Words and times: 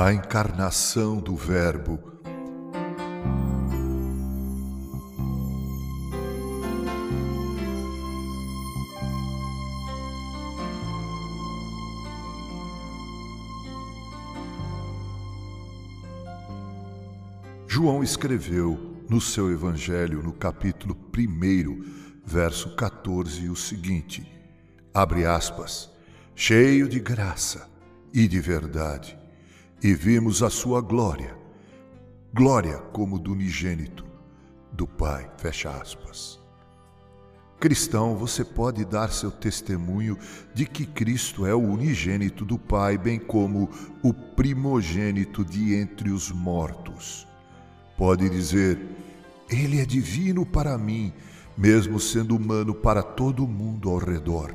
a 0.00 0.12
encarnação 0.12 1.16
do 1.16 1.34
Verbo. 1.34 1.98
João 17.66 18.04
escreveu 18.04 19.02
no 19.08 19.20
seu 19.20 19.50
Evangelho, 19.50 20.22
no 20.22 20.32
capítulo 20.32 20.96
1, 21.12 22.22
verso 22.24 22.76
14, 22.76 23.48
o 23.48 23.56
seguinte: 23.56 24.24
abre 24.94 25.26
aspas, 25.26 25.90
cheio 26.36 26.88
de 26.88 27.00
graça 27.00 27.68
e 28.14 28.28
de 28.28 28.38
verdade, 28.38 29.17
e 29.82 29.94
vimos 29.94 30.42
a 30.42 30.50
sua 30.50 30.80
glória, 30.80 31.36
glória 32.34 32.78
como 32.92 33.16
do 33.16 33.32
unigênito 33.32 34.04
do 34.72 34.86
Pai, 34.88 35.30
fecha 35.38 35.70
aspas. 35.70 36.40
Cristão, 37.60 38.16
você 38.16 38.44
pode 38.44 38.84
dar 38.84 39.10
seu 39.10 39.30
testemunho 39.30 40.16
de 40.54 40.66
que 40.66 40.84
Cristo 40.84 41.46
é 41.46 41.54
o 41.54 41.60
unigênito 41.60 42.44
do 42.44 42.58
Pai, 42.58 42.98
bem 42.98 43.18
como 43.18 43.70
o 44.02 44.12
primogênito 44.12 45.44
de 45.44 45.74
entre 45.74 46.10
os 46.10 46.30
mortos. 46.30 47.26
Pode 47.96 48.28
dizer: 48.28 48.80
Ele 49.48 49.80
é 49.80 49.84
divino 49.84 50.46
para 50.46 50.78
mim, 50.78 51.12
mesmo 51.56 51.98
sendo 51.98 52.36
humano 52.36 52.74
para 52.74 53.02
todo 53.02 53.46
mundo 53.46 53.90
ao 53.90 53.98
redor. 53.98 54.52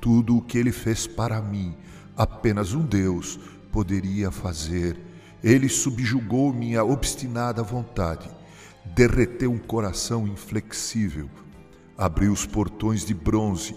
Tudo 0.00 0.36
o 0.36 0.42
que 0.42 0.58
ele 0.58 0.72
fez 0.72 1.06
para 1.06 1.40
mim, 1.40 1.76
apenas 2.16 2.72
um 2.72 2.84
Deus 2.84 3.38
poderia 3.72 4.30
fazer. 4.30 4.96
Ele 5.42 5.68
subjugou 5.68 6.52
minha 6.52 6.84
obstinada 6.84 7.62
vontade, 7.62 8.30
derreteu 8.84 9.50
um 9.50 9.58
coração 9.58 10.28
inflexível, 10.28 11.28
abriu 11.98 12.30
os 12.30 12.46
portões 12.46 13.04
de 13.04 13.14
bronze 13.14 13.74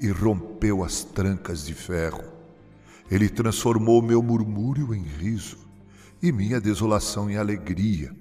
e 0.00 0.08
rompeu 0.08 0.84
as 0.84 1.04
trancas 1.04 1.64
de 1.64 1.72
ferro. 1.72 2.24
Ele 3.10 3.28
transformou 3.28 4.02
meu 4.02 4.22
murmúrio 4.22 4.92
em 4.92 5.02
riso 5.02 5.58
e 6.22 6.32
minha 6.32 6.60
desolação 6.60 7.30
em 7.30 7.36
alegria. 7.36 8.14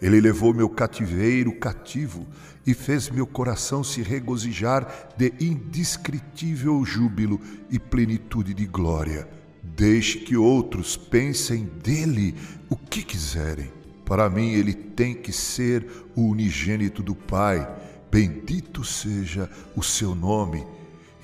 Ele 0.00 0.20
levou 0.20 0.52
meu 0.52 0.68
cativeiro 0.68 1.56
cativo 1.58 2.26
e 2.66 2.74
fez 2.74 3.08
meu 3.08 3.26
coração 3.26 3.84
se 3.84 4.02
regozijar 4.02 5.08
de 5.16 5.32
indescritível 5.40 6.84
júbilo 6.84 7.40
e 7.70 7.78
plenitude 7.78 8.52
de 8.52 8.66
glória. 8.66 9.41
Deixe 9.74 10.18
que 10.18 10.36
outros 10.36 10.96
pensem 10.96 11.64
dele 11.82 12.34
o 12.68 12.76
que 12.76 13.02
quiserem. 13.02 13.72
Para 14.04 14.28
mim, 14.28 14.52
ele 14.52 14.74
tem 14.74 15.14
que 15.14 15.32
ser 15.32 15.86
o 16.14 16.28
unigênito 16.28 17.02
do 17.02 17.14
Pai. 17.14 17.66
Bendito 18.10 18.84
seja 18.84 19.48
o 19.74 19.82
seu 19.82 20.14
nome. 20.14 20.66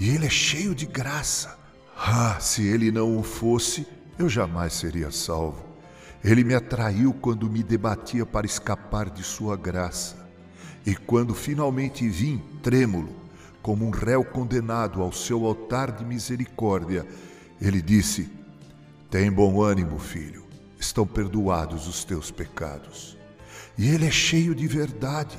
E 0.01 0.09
ele 0.09 0.27
é 0.27 0.31
cheio 0.31 0.75
de 0.75 0.87
graça. 0.87 1.59
Ah, 1.97 2.39
se 2.41 2.67
ele 2.67 2.91
não 2.91 3.19
o 3.19 3.23
fosse, 3.23 3.87
eu 4.19 4.29
jamais 4.29 4.73
seria 4.73 5.11
salvo. 5.11 5.63
Ele 6.25 6.43
me 6.43 6.55
atraiu 6.55 7.13
quando 7.13 7.51
me 7.51 7.63
debatia 7.63 8.25
para 8.25 8.47
escapar 8.47 9.11
de 9.11 9.23
sua 9.23 9.57
graça. 9.57 10.17
E 10.87 10.95
quando 10.95 11.35
finalmente 11.35 12.09
vim, 12.09 12.43
trêmulo, 12.63 13.15
como 13.61 13.85
um 13.85 13.91
réu 13.91 14.25
condenado 14.25 15.03
ao 15.03 15.13
seu 15.13 15.45
altar 15.45 15.93
de 15.93 16.05
misericórdia, 16.05 17.07
ele 17.61 17.83
disse: 17.83 18.28
Tem 19.11 19.31
bom 19.31 19.61
ânimo, 19.62 19.98
filho, 19.98 20.45
estão 20.78 21.06
perdoados 21.06 21.89
os 21.89 22.05
teus 22.05 22.31
pecados. 22.31 23.17
E 23.77 23.89
ele 23.89 24.06
é 24.06 24.11
cheio 24.11 24.55
de 24.55 24.67
verdade. 24.67 25.39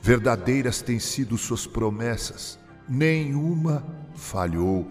Verdadeiras 0.00 0.82
têm 0.82 0.98
sido 0.98 1.38
suas 1.38 1.66
promessas, 1.66 2.58
nenhuma 2.88 3.84
falhou. 4.14 4.86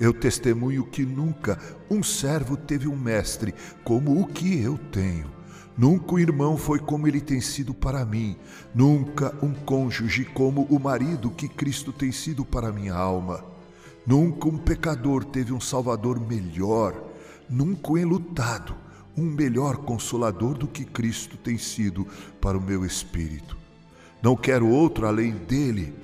Eu 0.00 0.12
testemunho 0.12 0.84
que 0.86 1.04
nunca 1.04 1.58
um 1.88 2.02
servo 2.02 2.56
teve 2.56 2.88
um 2.88 2.96
mestre 2.96 3.54
como 3.84 4.20
o 4.20 4.26
que 4.26 4.60
eu 4.60 4.76
tenho. 4.76 5.30
Nunca 5.78 6.14
um 6.14 6.18
irmão 6.18 6.56
foi 6.56 6.78
como 6.78 7.06
ele 7.06 7.20
tem 7.20 7.40
sido 7.40 7.72
para 7.72 8.04
mim, 8.04 8.36
nunca 8.74 9.34
um 9.42 9.54
cônjuge 9.54 10.24
como 10.24 10.64
o 10.64 10.78
marido 10.78 11.30
que 11.30 11.48
Cristo 11.48 11.92
tem 11.92 12.12
sido 12.12 12.44
para 12.44 12.72
minha 12.72 12.94
alma. 12.94 13.51
Nunca 14.06 14.48
um 14.48 14.58
pecador 14.58 15.24
teve 15.24 15.52
um 15.52 15.60
salvador 15.60 16.18
melhor, 16.20 17.00
nunca 17.48 17.92
um 17.92 17.98
enlutado, 17.98 18.74
um 19.16 19.22
melhor 19.22 19.76
consolador 19.78 20.54
do 20.54 20.66
que 20.66 20.84
Cristo 20.84 21.36
tem 21.36 21.56
sido 21.56 22.06
para 22.40 22.58
o 22.58 22.60
meu 22.60 22.84
espírito. 22.84 23.56
Não 24.20 24.36
quero 24.36 24.68
outro 24.68 25.06
além 25.06 25.32
dele. 25.32 25.94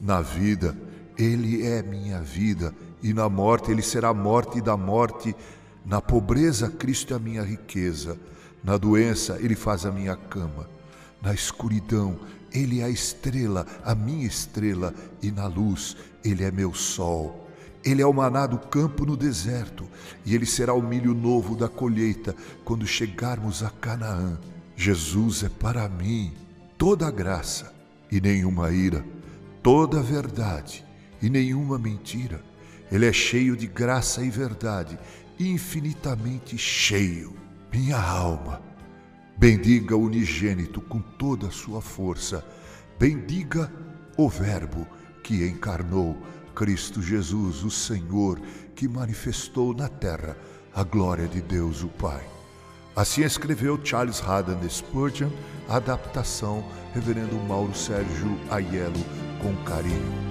Na 0.00 0.20
vida, 0.20 0.76
ele 1.16 1.66
é 1.66 1.82
minha 1.82 2.20
vida 2.20 2.74
e 3.02 3.12
na 3.12 3.28
morte 3.28 3.70
ele 3.70 3.82
será 3.82 4.14
morte 4.14 4.60
da 4.60 4.76
morte. 4.76 5.34
Na 5.84 6.00
pobreza, 6.00 6.70
Cristo 6.70 7.12
é 7.12 7.16
a 7.16 7.20
minha 7.20 7.42
riqueza. 7.42 8.18
Na 8.62 8.76
doença, 8.76 9.38
ele 9.40 9.54
faz 9.54 9.84
a 9.86 9.90
minha 9.90 10.14
cama. 10.14 10.77
Na 11.20 11.34
escuridão, 11.34 12.18
ele 12.52 12.80
é 12.80 12.84
a 12.84 12.90
estrela, 12.90 13.66
a 13.84 13.94
minha 13.94 14.26
estrela, 14.26 14.94
e 15.22 15.30
na 15.30 15.46
luz, 15.46 15.96
ele 16.24 16.44
é 16.44 16.50
meu 16.50 16.72
sol. 16.72 17.48
Ele 17.84 18.02
é 18.02 18.06
o 18.06 18.12
maná 18.12 18.46
do 18.46 18.58
campo 18.58 19.04
no 19.04 19.16
deserto, 19.16 19.84
e 20.24 20.34
ele 20.34 20.46
será 20.46 20.74
o 20.74 20.82
milho 20.82 21.14
novo 21.14 21.56
da 21.56 21.68
colheita 21.68 22.34
quando 22.64 22.86
chegarmos 22.86 23.62
a 23.62 23.70
Canaã. 23.70 24.38
Jesus 24.76 25.42
é 25.42 25.48
para 25.48 25.88
mim 25.88 26.32
toda 26.76 27.10
graça 27.10 27.72
e 28.10 28.20
nenhuma 28.20 28.70
ira, 28.70 29.04
toda 29.62 30.00
verdade 30.00 30.84
e 31.20 31.28
nenhuma 31.28 31.78
mentira. 31.78 32.40
Ele 32.90 33.06
é 33.06 33.12
cheio 33.12 33.56
de 33.56 33.66
graça 33.66 34.22
e 34.22 34.30
verdade, 34.30 34.98
infinitamente 35.38 36.56
cheio. 36.56 37.34
Minha 37.72 38.00
alma, 38.00 38.62
bendiga 39.38 39.96
o 39.96 40.02
unigênito 40.02 40.80
com 40.80 41.00
toda 41.00 41.46
a 41.46 41.50
sua 41.50 41.80
força. 41.80 42.44
Bendiga 42.98 43.72
o 44.16 44.28
Verbo 44.28 44.86
que 45.22 45.46
encarnou, 45.46 46.20
Cristo 46.54 47.00
Jesus, 47.00 47.62
o 47.62 47.70
Senhor, 47.70 48.40
que 48.74 48.88
manifestou 48.88 49.72
na 49.72 49.88
terra 49.88 50.36
a 50.74 50.82
glória 50.82 51.28
de 51.28 51.40
Deus 51.40 51.84
o 51.84 51.88
Pai. 51.88 52.26
Assim 52.96 53.22
escreveu 53.22 53.78
Charles 53.84 54.20
Haddon 54.20 54.68
Spurgeon, 54.68 55.30
adaptação 55.68 56.64
Reverendo 56.92 57.36
Mauro 57.46 57.74
Sérgio 57.74 58.36
Aiello, 58.50 59.04
com 59.40 59.54
carinho. 59.64 60.27